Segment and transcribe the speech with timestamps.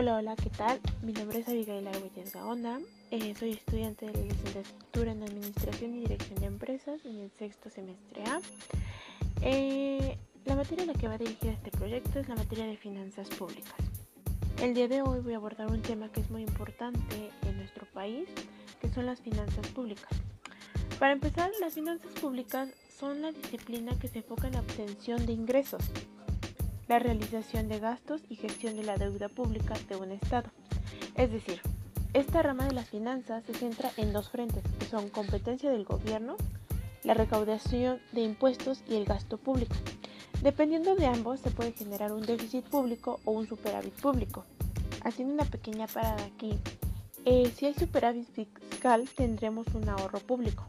[0.00, 0.80] Hola, hola, ¿qué tal?
[1.02, 6.00] Mi nombre es Abigail Arguelles Gaona, eh, soy estudiante de la licenciatura en Administración y
[6.00, 8.40] Dirección de Empresas en el sexto semestre A.
[9.42, 13.28] Eh, la materia a la que va dirigida este proyecto es la materia de finanzas
[13.28, 13.74] públicas.
[14.62, 17.84] El día de hoy voy a abordar un tema que es muy importante en nuestro
[17.92, 18.26] país,
[18.80, 20.08] que son las finanzas públicas.
[20.98, 25.34] Para empezar, las finanzas públicas son la disciplina que se enfoca en la obtención de
[25.34, 25.82] ingresos
[26.90, 30.50] la realización de gastos y gestión de la deuda pública de un Estado.
[31.14, 31.60] Es decir,
[32.14, 36.34] esta rama de las finanzas se centra en dos frentes, que son competencia del gobierno,
[37.04, 39.76] la recaudación de impuestos y el gasto público.
[40.42, 44.44] Dependiendo de ambos, se puede generar un déficit público o un superávit público.
[45.04, 46.58] Haciendo una pequeña parada aquí,
[47.24, 50.66] eh, si hay superávit fiscal tendremos un ahorro público.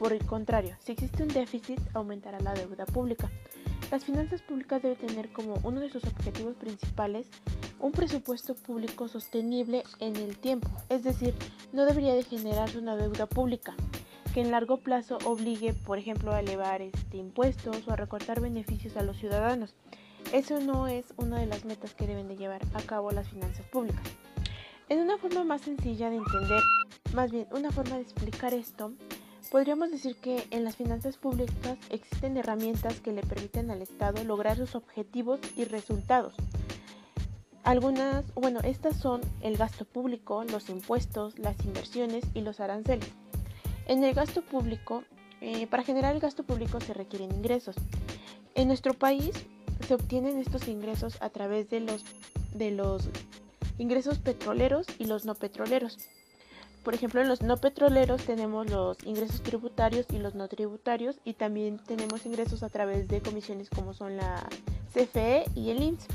[0.00, 3.30] Por el contrario, si existe un déficit, aumentará la deuda pública.
[3.90, 7.26] Las finanzas públicas deben tener como uno de sus objetivos principales
[7.80, 11.34] un presupuesto público sostenible en el tiempo, es decir,
[11.72, 13.74] no debería de generarse una deuda pública
[14.32, 18.96] que en largo plazo obligue, por ejemplo, a elevar este, impuestos o a recortar beneficios
[18.96, 19.74] a los ciudadanos.
[20.32, 23.66] Eso no es una de las metas que deben de llevar a cabo las finanzas
[23.66, 24.06] públicas.
[24.88, 26.62] En una forma más sencilla de entender,
[27.12, 28.92] más bien una forma de explicar esto,
[29.50, 34.56] Podríamos decir que en las finanzas públicas existen herramientas que le permiten al Estado lograr
[34.56, 36.34] sus objetivos y resultados.
[37.64, 43.08] Algunas, bueno, estas son el gasto público, los impuestos, las inversiones y los aranceles.
[43.86, 45.02] En el gasto público,
[45.40, 47.74] eh, para generar el gasto público se requieren ingresos.
[48.54, 49.32] En nuestro país
[49.84, 52.04] se obtienen estos ingresos a través de los,
[52.54, 53.08] de los
[53.78, 55.98] ingresos petroleros y los no petroleros.
[56.82, 61.34] Por ejemplo, en los no petroleros tenemos los ingresos tributarios y los no tributarios y
[61.34, 64.48] también tenemos ingresos a través de comisiones como son la
[64.94, 66.06] CFE y el IMSS.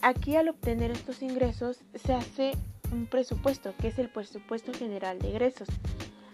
[0.00, 2.52] Aquí al obtener estos ingresos se hace
[2.92, 5.68] un presupuesto, que es el presupuesto general de ingresos.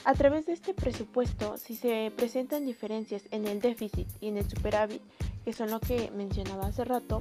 [0.05, 4.49] A través de este presupuesto, si se presentan diferencias en el déficit y en el
[4.49, 5.03] superávit,
[5.45, 7.21] que son lo que mencionaba hace rato,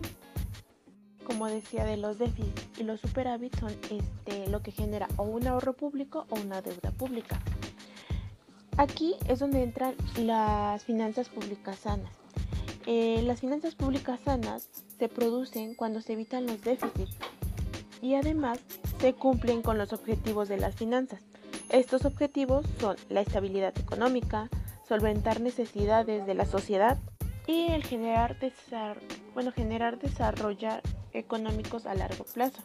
[1.30, 5.46] como decía, de los déficits y los superávit son este, lo que genera o un
[5.46, 7.40] ahorro público o una deuda pública.
[8.78, 12.12] Aquí es donde entran las finanzas públicas sanas.
[12.88, 17.16] Eh, las finanzas públicas sanas se producen cuando se evitan los déficits
[18.02, 18.60] y además
[19.00, 21.22] se cumplen con los objetivos de las finanzas.
[21.70, 24.50] Estos objetivos son la estabilidad económica,
[24.88, 26.98] solventar necesidades de la sociedad
[27.46, 28.36] y el generar,
[29.36, 30.82] bueno, generar desarrollar
[31.14, 32.62] económicos a largo plazo,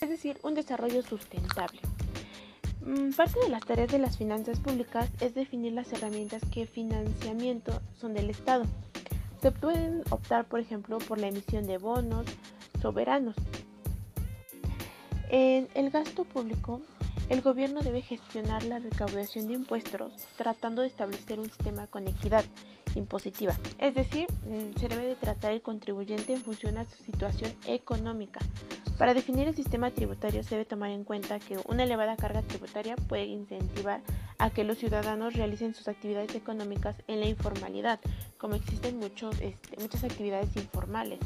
[0.00, 1.80] es decir, un desarrollo sustentable.
[2.84, 7.80] Mm, parte de las tareas de las finanzas públicas es definir las herramientas que financiamiento
[8.00, 8.64] son del Estado.
[9.40, 12.26] Se pueden optar, por ejemplo, por la emisión de bonos
[12.80, 13.36] soberanos.
[15.30, 16.80] En el gasto público,
[17.28, 22.44] el gobierno debe gestionar la recaudación de impuestos tratando de establecer un sistema con equidad
[22.94, 23.56] impositiva.
[23.78, 28.40] Es decir, mm, se debe de tratar el contribuyente en función a su situación económica.
[28.98, 32.94] Para definir el sistema tributario se debe tomar en cuenta que una elevada carga tributaria
[32.94, 34.00] puede incentivar
[34.38, 38.00] a que los ciudadanos realicen sus actividades económicas en la informalidad,
[38.38, 41.18] como existen muchos, este, muchas actividades informales.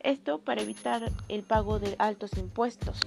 [0.00, 3.00] Esto para evitar el pago de altos impuestos.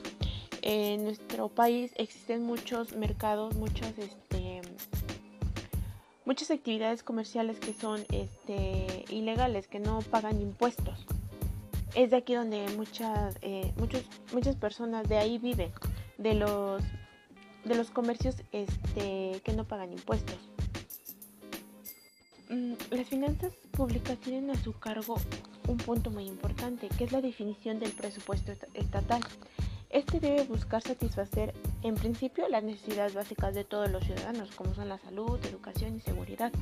[0.61, 4.61] En nuestro país existen muchos mercados, muchos este,
[6.25, 11.05] muchas actividades comerciales que son este, ilegales, que no pagan impuestos.
[11.95, 15.71] Es de aquí donde muchas, eh, muchos, muchas personas de ahí viven,
[16.17, 16.81] de los,
[17.65, 20.37] de los comercios este, que no pagan impuestos.
[22.49, 25.15] Mm, las finanzas públicas tienen a su cargo
[25.67, 29.21] un punto muy importante, que es la definición del presupuesto estatal.
[29.91, 31.53] Este debe buscar satisfacer
[31.83, 35.99] en principio las necesidades básicas de todos los ciudadanos, como son la salud, educación y
[35.99, 36.53] seguridad.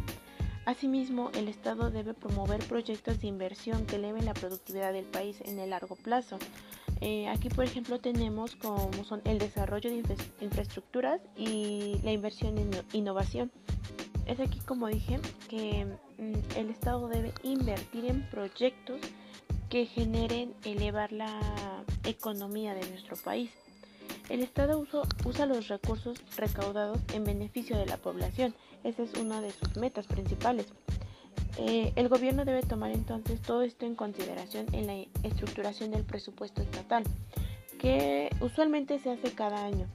[0.66, 5.59] Asimismo, el Estado debe promover proyectos de inversión que eleven la productividad del país en
[5.59, 6.39] el largo plazo.
[7.01, 10.03] Eh, aquí, por ejemplo, tenemos como son el desarrollo de
[10.42, 13.51] infraestructuras y la inversión en innovación.
[14.25, 15.86] Es aquí, como dije, que
[16.18, 19.00] mm, el Estado debe invertir en proyectos
[19.69, 21.39] que generen elevar la
[22.04, 23.51] economía de nuestro país.
[24.30, 24.86] El Estado
[25.25, 28.54] usa los recursos recaudados en beneficio de la población.
[28.83, 30.68] Esa es una de sus metas principales.
[31.57, 36.62] Eh, el gobierno debe tomar entonces todo esto en consideración en la estructuración del presupuesto
[36.62, 37.04] estatal,
[37.80, 39.88] que usualmente se hace cada año.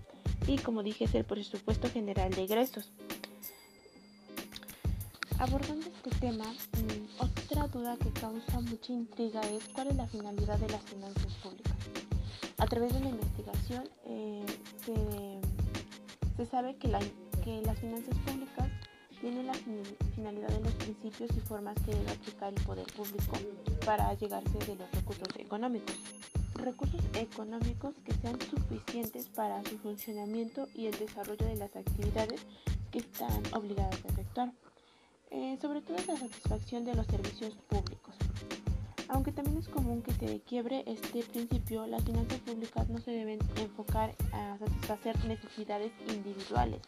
[0.47, 2.93] Y como dije, es el presupuesto general de ingresos.
[5.38, 10.58] Abordando este tema, mm, otra duda que causa mucha intriga es cuál es la finalidad
[10.58, 11.75] de las finanzas públicas.
[12.58, 14.46] a través de la investigación eh,
[16.36, 16.88] se, sabe que,
[17.42, 18.69] que las finanzas públicas
[19.20, 19.54] tienen la
[20.14, 23.36] finalidad de los principios y formas que debe aplicar el poder público
[23.84, 25.96] para llegarse de los recursos económicos.
[26.54, 32.40] Recursos económicos que sean suficientes para su funcionamiento y el desarrollo de las actividades
[32.90, 34.52] que están obligadas a efectuar.
[35.36, 38.14] Eh, sobre todo la satisfacción de los servicios públicos.
[39.08, 43.40] Aunque también es común que se quiebre este principio, las finanzas públicas no se deben
[43.56, 46.81] enfocar a satisfacer necesidades individuales,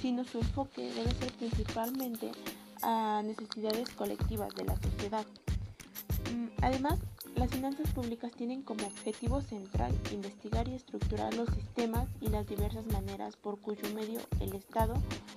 [0.00, 2.32] sino su enfoque debe ser principalmente
[2.80, 5.26] a necesidades colectivas de la sociedad.
[6.34, 6.98] Mm, además,
[7.42, 12.86] las finanzas públicas tienen como objetivo central investigar y estructurar los sistemas y las diversas
[12.86, 14.94] maneras por cuyo medio el Estado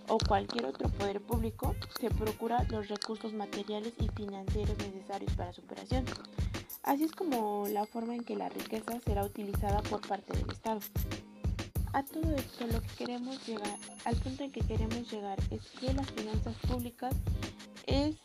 [0.07, 5.61] o cualquier otro poder público se procura los recursos materiales y financieros necesarios para su
[5.61, 6.05] operación.
[6.83, 10.81] Así es como la forma en que la riqueza será utilizada por parte del Estado.
[11.93, 15.91] A todo esto lo que queremos llegar, al punto en que queremos llegar es que
[15.91, 17.15] las finanzas públicas
[17.87, 18.15] es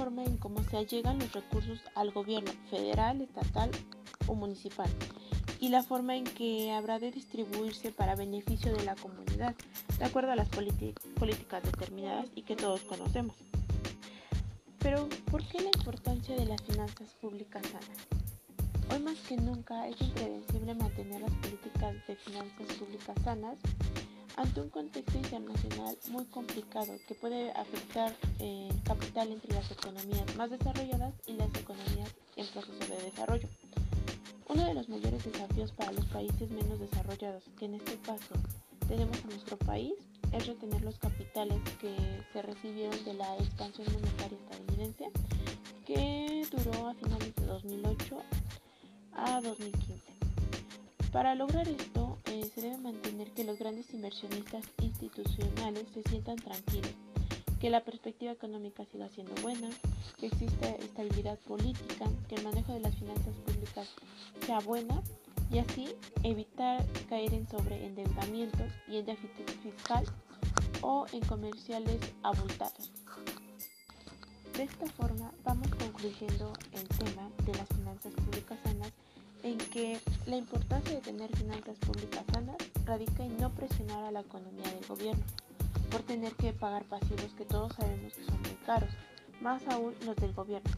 [0.00, 3.70] forma en cómo se allegan los recursos al gobierno federal, estatal
[4.28, 4.88] o municipal
[5.60, 9.54] y la forma en que habrá de distribuirse para beneficio de la comunidad,
[9.98, 13.36] de acuerdo a las políticas determinadas y que todos conocemos.
[14.78, 18.06] Pero, ¿por qué la importancia de las finanzas públicas sanas?
[18.90, 23.58] Hoy más que nunca es imprevisible mantener las políticas de finanzas públicas sanas
[24.36, 30.36] ante un contexto internacional muy complicado que puede afectar el eh, capital entre las economías
[30.36, 33.48] más desarrolladas y las economías en proceso de desarrollo.
[34.48, 38.34] Uno de los mayores desafíos para los países menos desarrollados, que en este caso
[38.88, 39.94] tenemos en nuestro país,
[40.32, 45.10] es retener los capitales que se recibieron de la expansión monetaria estadounidense,
[45.86, 48.22] que duró a finales de 2008
[49.14, 50.10] a 2015.
[51.12, 56.92] Para lograr esto, eh, se debe mantener que los grandes inversionistas institucionales se sientan tranquilos,
[57.58, 59.68] que la perspectiva económica siga siendo buena,
[60.18, 63.88] que exista estabilidad política, que el manejo de las finanzas públicas
[64.46, 65.02] sea buena
[65.50, 65.88] y así
[66.22, 70.04] evitar caer en sobreendeudamiento y en déficit fiscal
[70.82, 72.92] o en comerciales abultados.
[74.56, 78.92] De esta forma vamos concluyendo el tema de las finanzas públicas sanas
[79.42, 84.20] en que la importancia de tener finanzas públicas sanas radica en no presionar a la
[84.20, 85.24] economía del gobierno
[85.90, 88.90] por tener que pagar pasivos que todos sabemos que son muy caros,
[89.40, 90.70] más aún los del gobierno.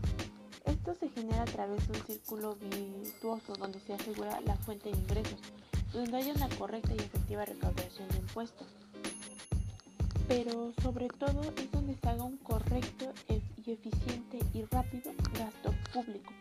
[0.64, 4.98] Esto se genera a través de un círculo virtuoso donde se asegura la fuente de
[4.98, 5.40] ingresos,
[5.92, 8.68] donde haya una correcta y efectiva recaudación de impuestos.
[10.28, 16.32] Pero sobre todo es donde se haga un correcto y eficiente y rápido gasto público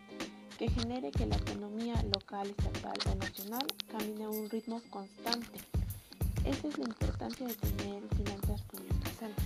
[0.62, 1.96] que genere que la economía
[2.32, 5.60] local, estatal o nacional camine a un ritmo constante.
[6.46, 9.38] Esa es la importancia de tener finanzas públicas sanas.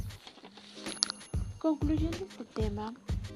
[1.57, 2.93] Concluyendo este tema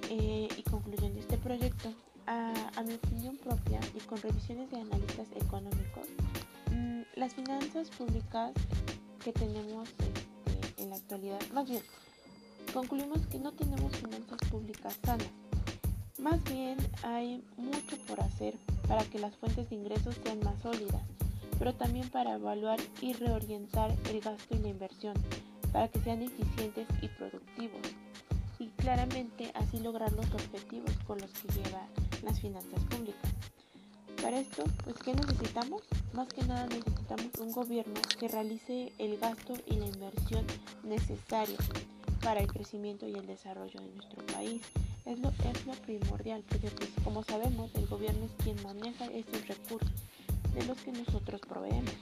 [0.10, 1.94] eh, y concluyendo este proyecto,
[2.28, 6.07] a, mi opinión propia y con revisiones de analistas económicos,
[6.72, 8.51] mm, las finanzas públicas
[9.24, 11.81] que tenemos este, en la actualidad, más bien,
[12.72, 15.28] concluimos que no tenemos finanzas públicas sanas
[16.19, 18.53] más bien hay mucho por hacer
[18.89, 21.03] para que las fuentes de ingresos sean más sólidas,
[21.60, 25.13] pero también para evaluar y reorientar el gasto y la inversión
[25.72, 27.81] para que sean eficientes y productivos
[28.58, 31.88] y claramente así lograr los objetivos con los que lleva
[32.24, 33.31] las finanzas públicas.
[34.22, 35.84] Para esto, pues ¿qué necesitamos?
[36.13, 40.46] Más que nada necesitamos un gobierno que realice el gasto y la inversión
[40.84, 41.55] necesario
[42.22, 44.62] para el crecimiento y el desarrollo de nuestro país
[45.10, 45.32] es lo,
[45.86, 49.92] primordial, porque pues, como sabemos el gobierno es quien maneja esos recursos
[50.54, 51.94] de los que nosotros proveemos.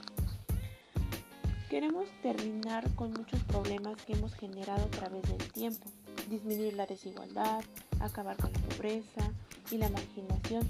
[1.70, 5.86] Queremos terminar con muchos problemas que hemos generado a través del tiempo,
[6.28, 7.64] disminuir la desigualdad,
[8.00, 9.32] acabar con la pobreza
[9.70, 10.68] y la marginación,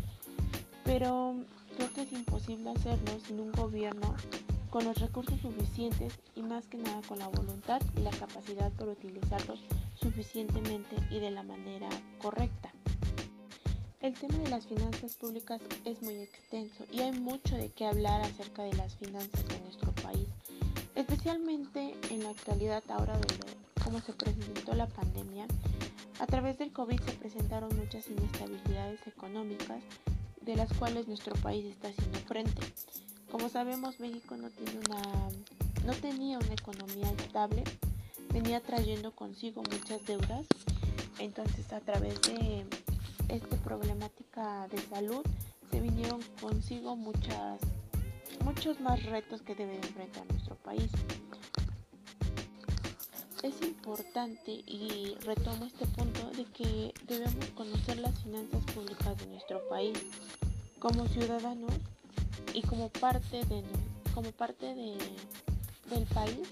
[0.84, 1.34] pero
[1.76, 4.14] creo que es imposible hacerlo sin un gobierno
[4.70, 8.88] con los recursos suficientes y más que nada con la voluntad y la capacidad por
[8.88, 9.60] utilizarlos
[10.00, 11.88] suficientemente y de la manera
[12.18, 12.72] correcta.
[14.00, 18.20] El tema de las finanzas públicas es muy extenso y hay mucho de qué hablar
[18.20, 20.28] acerca de las finanzas de nuestro país,
[20.94, 25.46] especialmente en la actualidad ahora de lo, cómo se presentó la pandemia.
[26.20, 29.82] A través del COVID se presentaron muchas inestabilidades económicas
[30.42, 32.62] de las cuales nuestro país está haciendo frente.
[33.30, 35.02] Como sabemos, México no, tiene una,
[35.84, 37.64] no tenía una economía estable
[38.32, 40.46] venía trayendo consigo muchas deudas.
[41.18, 42.64] Entonces a través de
[43.28, 45.24] esta problemática de salud
[45.70, 47.60] se vinieron consigo muchas
[48.44, 50.90] muchos más retos que debe enfrentar nuestro país.
[53.42, 59.68] Es importante y retomo este punto de que debemos conocer las finanzas públicas de nuestro
[59.68, 59.98] país
[60.78, 61.72] como ciudadanos
[62.54, 63.62] y como parte de
[64.14, 64.98] como parte de,
[65.90, 66.48] del país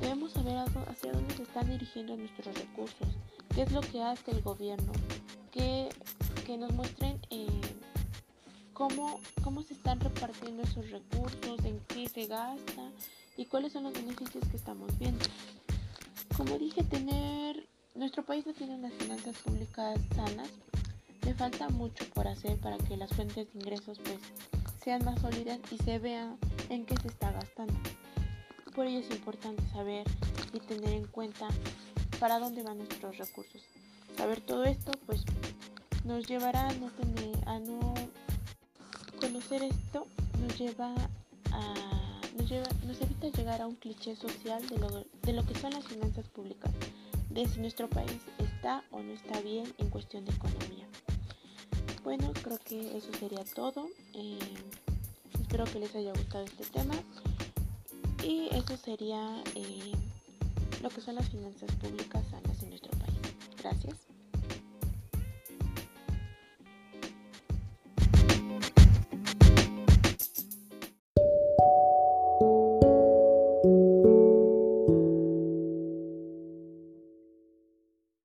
[0.00, 3.08] debemos saber hacia dónde se están dirigiendo nuestros recursos,
[3.54, 4.92] qué es lo que hace el gobierno,
[5.50, 5.88] que,
[6.46, 7.46] que nos muestren eh,
[8.72, 12.90] cómo, cómo se están repartiendo esos recursos, en qué se gasta
[13.36, 15.24] y cuáles son los beneficios que estamos viendo.
[16.36, 20.50] Como dije, tener nuestro país no tiene unas finanzas públicas sanas.
[21.22, 24.18] Le falta mucho por hacer para que las fuentes de ingresos pues
[24.82, 26.36] sean más sólidas y se vea
[26.68, 27.74] en qué se está gastando.
[28.74, 30.06] Por ello es importante saber
[30.52, 31.48] y tener en cuenta
[32.20, 33.62] para dónde van nuestros recursos.
[34.16, 35.24] Saber todo esto pues
[36.04, 37.94] nos llevará a no, tener, a no
[39.20, 40.06] conocer esto
[40.40, 40.94] nos lleva
[41.52, 41.98] a
[42.38, 44.88] nos, lleva, nos evita llegar a un cliché social de lo,
[45.22, 46.72] de lo que son las finanzas públicas,
[47.30, 50.86] de si nuestro país está o no está bien en cuestión de economía.
[52.04, 53.88] Bueno, creo que eso sería todo.
[54.14, 54.38] Eh,
[55.40, 56.94] espero que les haya gustado este tema.
[58.28, 59.92] Y eso sería eh,
[60.82, 63.16] lo que son las finanzas públicas sanas en nuestro país.
[63.62, 64.17] Gracias.